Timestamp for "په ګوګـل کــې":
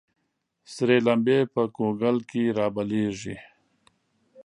1.53-2.43